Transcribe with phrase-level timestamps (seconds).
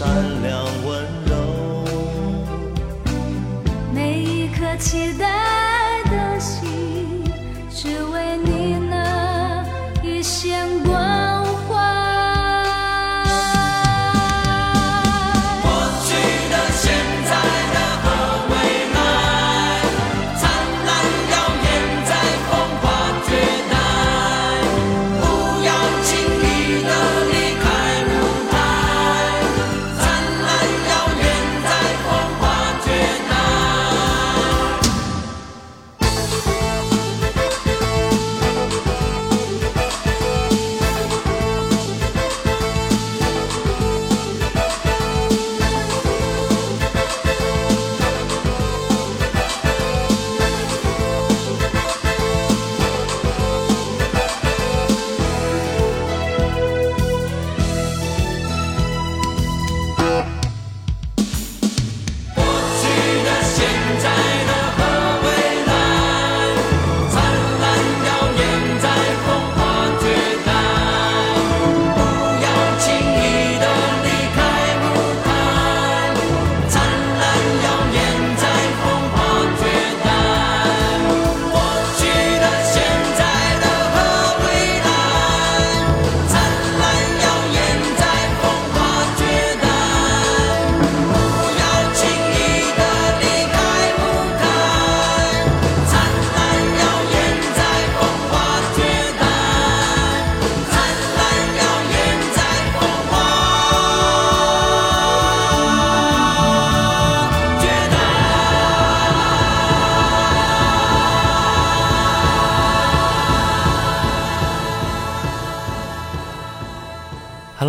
[0.00, 0.08] 善
[0.42, 1.84] 良温柔。
[3.92, 5.39] 每一刻期待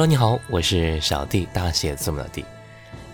[0.02, 2.44] Hello，你好，我是小弟，大写字母的弟。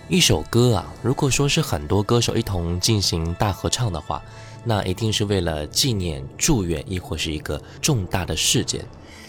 [0.08, 4.22] 一首歌啊，如果说是很多歌手一同进行大合唱的话，
[4.64, 8.86] 那一定是为了纪念、祝愿，亦或是一个重大的事件。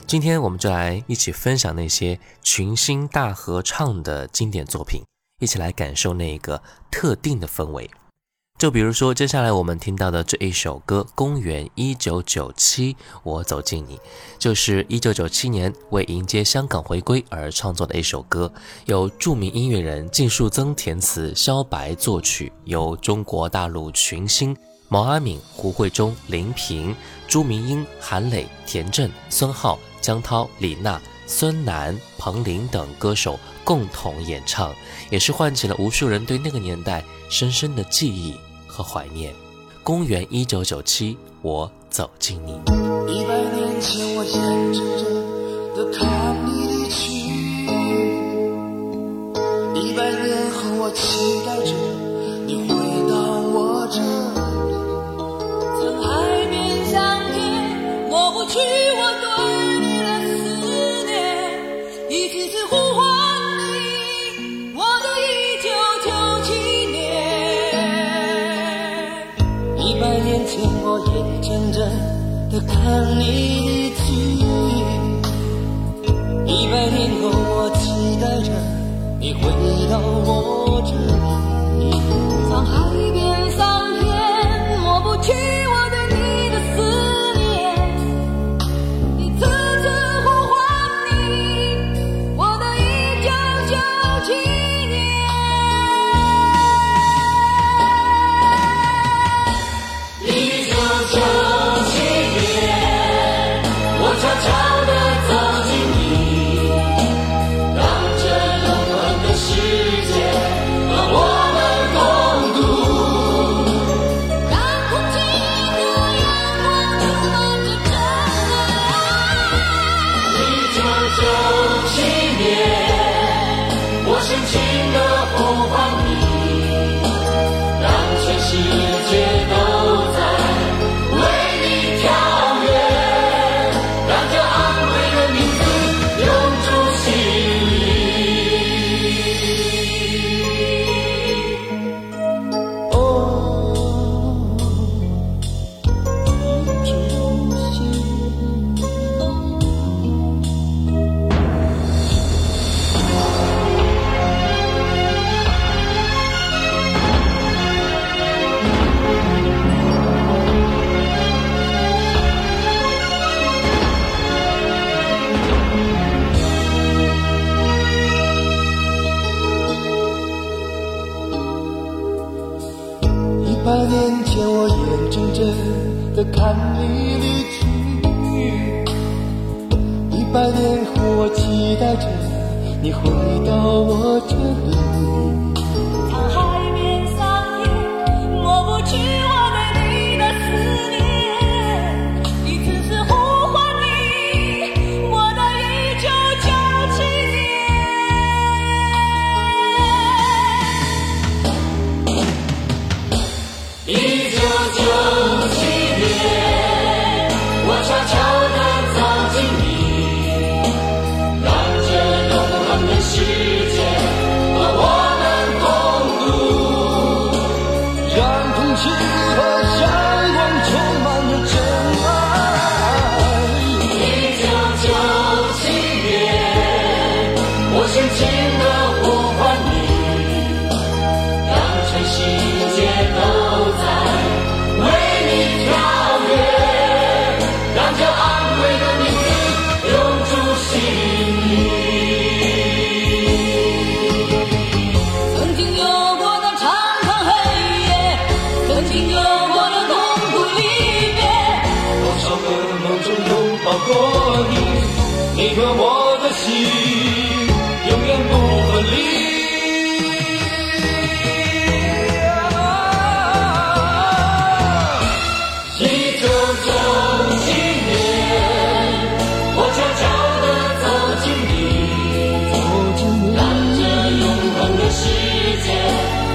[0.08, 5.02] 今天我们就来一起分享那些群星大合唱的经典作品，
[5.42, 7.92] 一起来感受那个特定的氛围。
[8.60, 13.98] 就比如说，接下来我们听到的这一首歌《公元一九九七》，我走进你，
[14.38, 18.52] 就是一九九七年为迎接香港回归而创作的一首歌，
[18.84, 24.54] 由著名音乐人靳树增填词，萧白作曲，由中国大陆群星
[24.90, 26.94] 毛阿敏、胡慧中、林平、
[27.30, 31.02] 朱明英、韩磊、田震、孙浩、江涛、李娜。
[31.32, 34.74] 孙楠、彭羚等歌手共同演唱，
[35.12, 38.36] 也是唤起了无数人对那个年代深深的记忆。
[38.80, 39.36] 和怀念。
[39.84, 42.54] 公元一九九七，我走进你。
[43.12, 44.42] 一百年前，我眼
[44.74, 45.04] 睁睁
[45.76, 46.08] 的看
[46.46, 47.12] 你离去；
[49.76, 51.74] 一百年后，我期待着
[52.48, 52.74] 你回
[53.10, 53.14] 到
[53.52, 54.40] 我这里。
[55.82, 56.08] 从海
[56.48, 56.56] 边
[56.86, 56.96] 相
[57.34, 57.38] 见，
[58.10, 58.56] 抹不去
[58.96, 59.28] 我对
[59.82, 60.08] 你的
[60.62, 60.64] 思
[61.04, 61.12] 念，
[62.10, 62.59] 一次次。
[72.50, 74.14] 的看你一句，
[76.48, 78.52] 一百年后我期待着
[79.20, 79.42] 你回
[79.88, 80.59] 到我。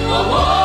[0.07, 0.63] 我。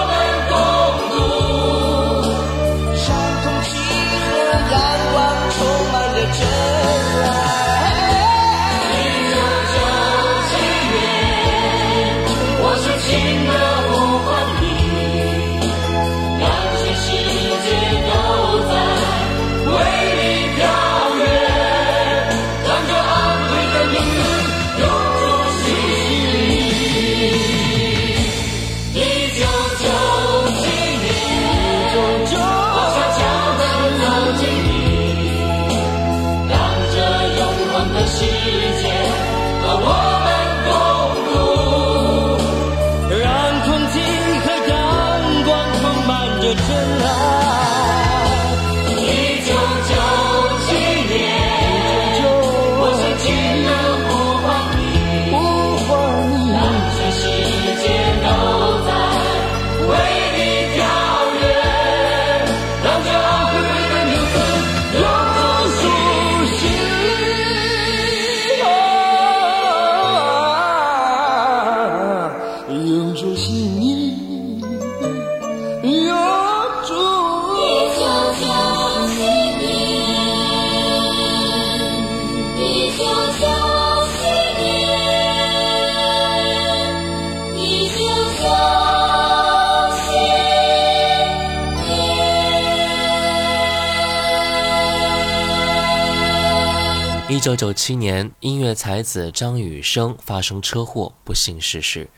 [97.69, 102.09] 九七年，音乐才子张雨生发生车祸，不幸逝世。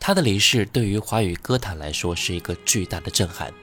[0.00, 3.54] 他的离世对于华语歌坛来说是一个巨大的震撼。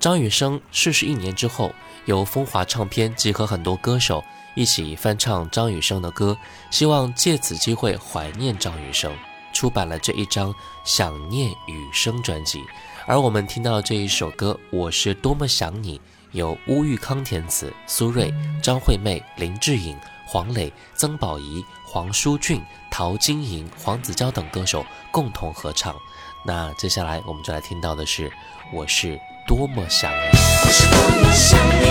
[0.00, 1.70] 张雨生逝世一年之后，
[2.06, 4.24] 由风华唱片集合很多歌手
[4.56, 6.34] 一起翻唱张雨生的歌，
[6.70, 9.14] 希望借此机会怀念张雨生，
[9.52, 10.50] 出版了这一张
[10.82, 12.62] 《想念雨生》专辑。
[13.04, 15.98] 而我们听到这一首歌《我是多么想你》，
[16.32, 19.94] 由乌玉康填词，苏芮、张惠妹、林志颖、
[20.34, 22.60] 黄磊、曾宝仪、黄舒骏、
[22.90, 25.94] 陶晶莹、黄子佼等歌手共同合唱。
[26.44, 28.28] 那接下来我们就来听到的是
[28.72, 30.16] 《我是多么想你》。
[30.64, 31.86] 我是多么想你，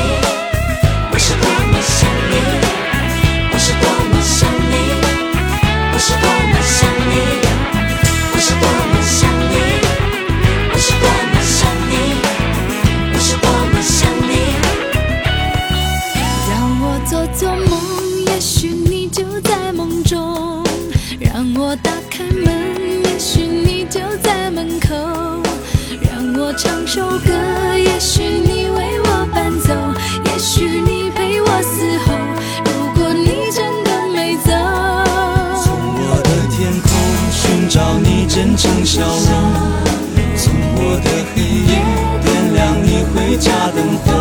[1.14, 2.36] 我是多么想你，
[3.54, 4.76] 我是多么想你，
[5.94, 7.16] 我是多么想你，
[8.34, 9.43] 我是多么想
[26.94, 29.74] 首歌，也许你为我伴奏，
[30.26, 32.14] 也许你陪我嘶吼。
[32.66, 34.52] 如果你真的没走，
[35.64, 36.92] 从我的天空
[37.32, 39.18] 寻找你真诚笑容，
[40.38, 41.82] 从我的黑夜
[42.22, 44.13] 点亮你回家灯火。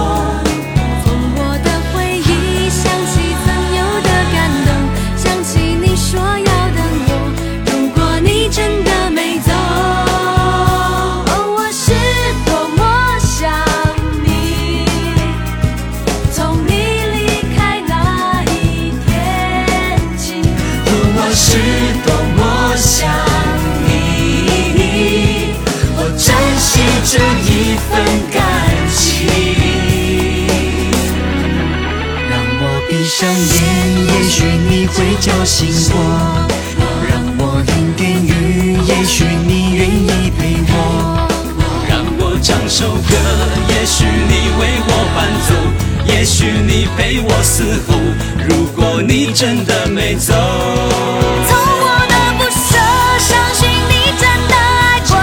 [49.33, 52.77] 你真的没走，从我的不舍，
[53.19, 55.17] 相信你真的爱过。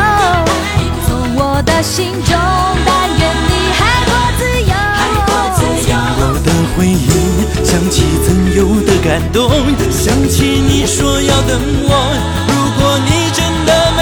[1.05, 2.33] 从我的心中，
[2.87, 4.73] 但愿你海阔自由。
[6.17, 7.07] 我的回忆
[7.63, 9.47] 想起曾有的感动，
[9.91, 11.93] 想起你说要等我。
[12.49, 14.01] 如果你真的没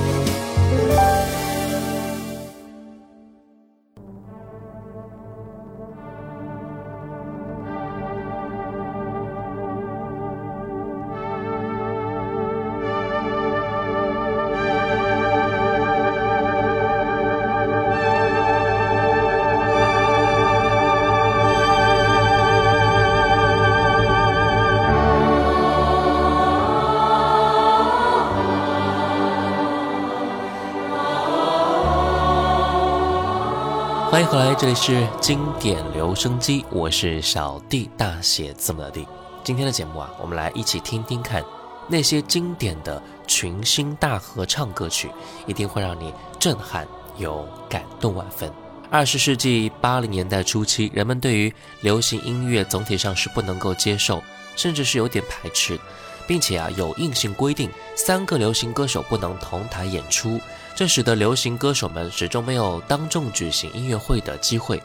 [34.11, 39.07] 欢迎回来，这里是经典留声机，我是小弟，大写字母的弟。
[39.41, 41.41] 今天的节目啊，我们来一起听听看
[41.87, 45.09] 那些经典的群星大合唱歌曲，
[45.47, 46.85] 一定会让你震撼
[47.19, 48.51] 又感动万分。
[48.89, 54.21] 二十世纪八零年代初期，人们对于流行音乐总体上是不能够接受，
[54.57, 55.79] 甚至是有点排斥，
[56.27, 60.37] 并且啊有硬性规定，三个流行歌手不能同台演出。
[60.75, 64.81] 这使得流行歌手们始终没有当众举行音乐会的机会。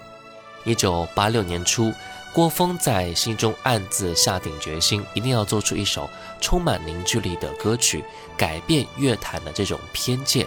[0.64, 1.92] 一九八六年初，
[2.32, 8.04] 郭峰在心中暗自下定决心，一定要做出一首充满凝聚力的歌曲，
[8.36, 10.46] 改变乐坛的这种偏见。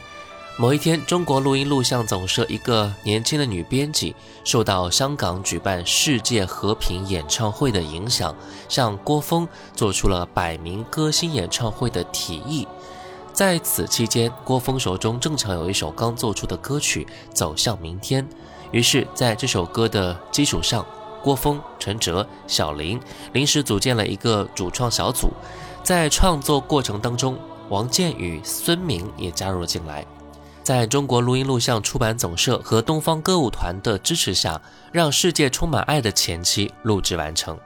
[0.57, 8.35] 某一天，中国录音录像总社一个年轻的女编辑，受到香港举办世界和平演唱会的影响，
[8.67, 12.67] 向郭峰做出了百名歌星演唱会的提议。
[13.39, 18.21] 在此期间，郭峰手中正巧有一首刚做出的歌曲《走向明天》，
[18.73, 20.85] 于是，在这首歌的基础上，
[21.23, 22.99] 郭峰、陈哲、小林
[23.31, 25.31] 临时组建了一个主创小组。
[25.85, 30.05] 在创作过程当中，王健与孙明也加入了进来。
[30.61, 37.57] 在中国录音录像出版总社和东方歌舞团的支持下，让《世界充满爱》的前期录制完成。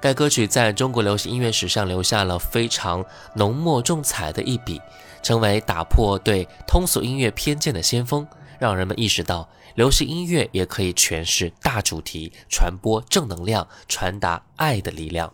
[0.00, 4.80] 该歌曲在中国流行音乐史上留下了非常浓墨重彩的一笔，
[5.22, 8.26] 成为打破对通俗音乐偏见的先锋，
[8.58, 15.32] 让人们意识到流行音乐也可以诠释大主题，传播正能量，传达爱的力量。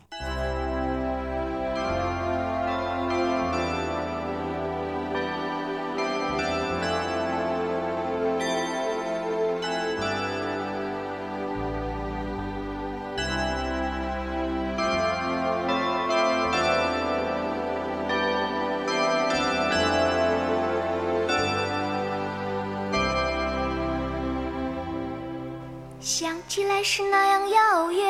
[26.04, 28.06] 想起来是那样遥远，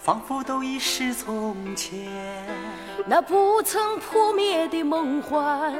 [0.00, 1.98] 仿佛都已是从前，
[3.08, 5.74] 那不曾破灭的梦幻，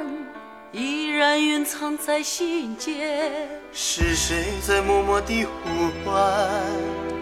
[0.73, 3.49] 依然蕴藏在心间。
[3.71, 6.51] 是谁在默默地呼唤，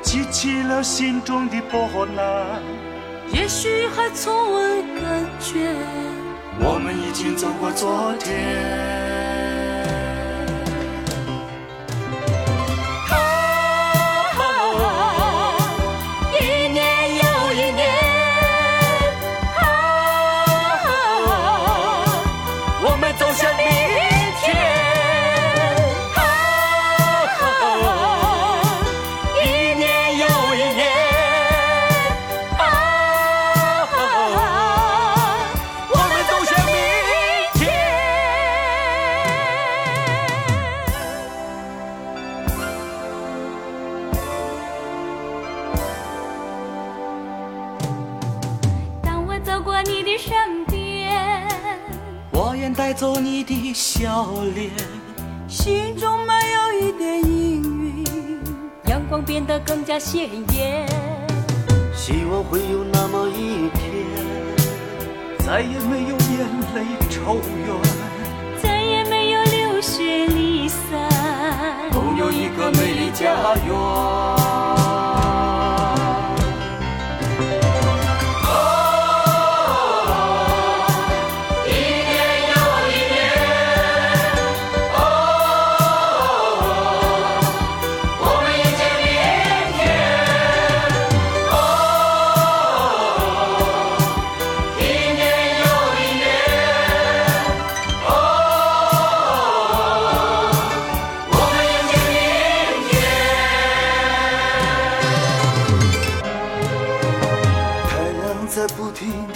[0.02, 2.60] 激起了心中的波澜？
[3.32, 5.76] 也许还从未感觉。
[6.60, 8.93] 我们已经走过昨天。
[52.74, 54.72] 带走你的笑脸，
[55.48, 58.04] 心中没有一点阴云，
[58.88, 60.88] 阳光变得更加鲜艳。
[61.96, 63.94] 希望会有那么一天，
[65.46, 67.80] 再也没有眼泪愁怨，
[68.62, 71.10] 再也没有流血离散，
[71.92, 74.73] 都有一个美丽家园。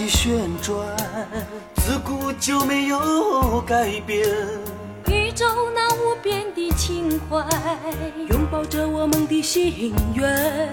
[0.08, 0.78] 旋转，
[1.76, 4.28] 自古就没有改变。
[5.08, 7.46] 宇宙那无边的情怀，
[8.30, 10.70] 拥抱着我们的心愿。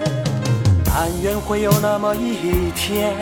[0.85, 3.13] 但愿会有那么一天，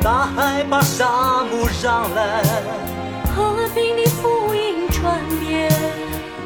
[0.00, 2.42] 大海把沙漠让蓝，
[3.34, 5.70] 和平的福音传遍，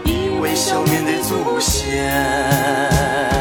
[0.05, 3.34] 一微笑面对祖先。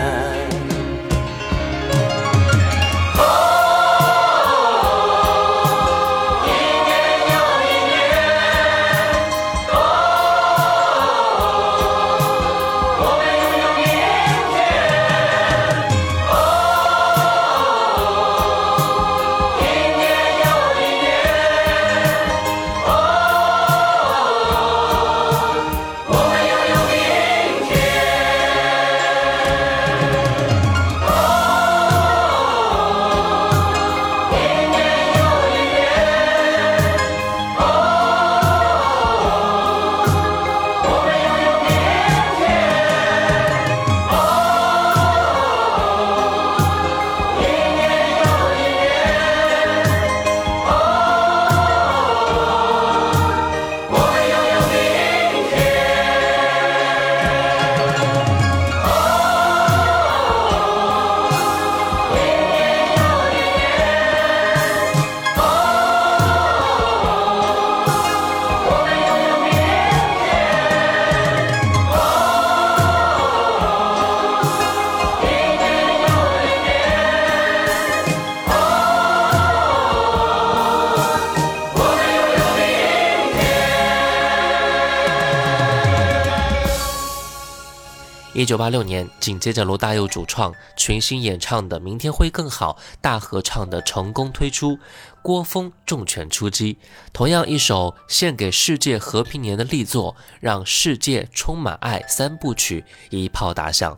[88.43, 94.77] 一九八六年，紧接着罗大佑主创、群星演唱的《明天会更好》大合唱的成功推出，
[95.21, 96.77] 郭峰重拳出击，
[97.13, 103.97] 同样一首献给世界和平年的力作，让世界充满爱三部曲一炮打响。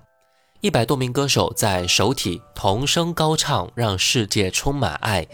[0.61, 5.25] 一百多名歌手在首体同声高唱，让世界充满爱，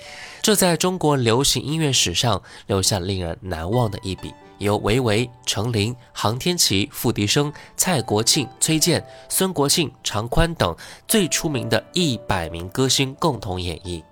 [0.42, 4.34] 这在中国流行音乐史上留下令人难忘的一笔。
[4.62, 10.76] 由维维、程琳、杭天琪、付笛声、蔡国庆、崔健、孙国庆、常宽等
[11.08, 14.04] 最出名的一百名歌星共同演绎。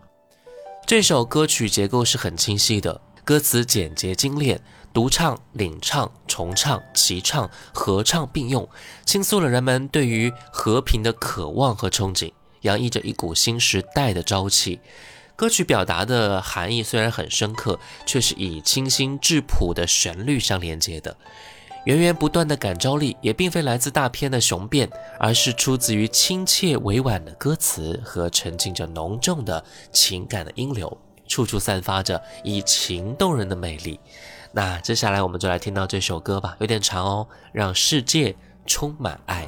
[0.88, 4.60] 这首歌曲结构是很清晰的，歌词简洁精炼，
[4.92, 8.68] 独唱、领唱、重唱、齐唱、合唱并用，
[9.06, 14.80] 倾诉了人们对于和平的渴望和憧憬，洋溢着一股新时代的朝气。
[15.40, 21.16] 歌曲表达的含义虽然很深刻，却是以清新质朴的旋律相连接的。
[21.86, 33.98] 源源不断的感召力也并非来自大片的雄辩，而是出自于亲切委婉的歌词和沉浸着浓重的情感的音流，处处散发着以情动人的魅力。
[34.52, 39.48] 那接下来我们就来听到这首歌吧，有点长哦，让世界充满爱。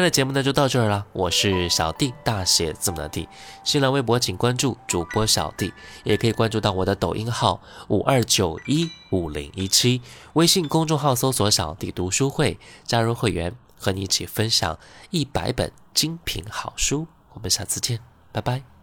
[0.00, 3.28] 天的节目呢就到这儿了，我是小弟，大写字母的弟。
[3.62, 10.00] 新浪微博请关注主播小弟，也可以关注到我的抖音号五二九一五零一七，
[10.32, 14.78] 微信公众号搜索“小弟读书会”，加入会员，和你一起分享
[15.10, 17.06] 一百本精品好书。
[17.34, 18.00] 我们下次见，
[18.32, 18.79] 拜拜。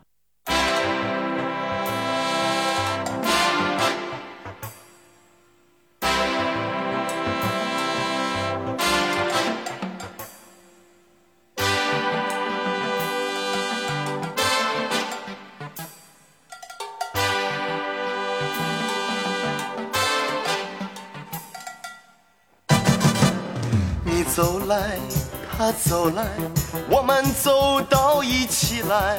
[28.88, 29.18] 来。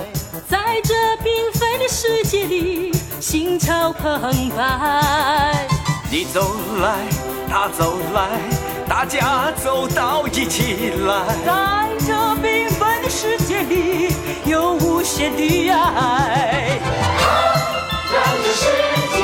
[0.49, 5.67] 在这缤纷的世界里，心潮澎湃。
[6.11, 7.07] 你走来，
[7.51, 8.41] 他走来，
[8.89, 11.27] 大家走到一起来。
[11.45, 14.15] 在这缤纷的世界里，
[14.47, 16.79] 有无限的爱。
[18.11, 18.65] 让这世
[19.13, 19.23] 界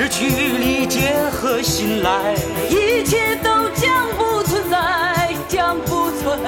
[0.00, 2.34] 失去理解和信赖，
[2.70, 6.40] 一切都将不存在，将不存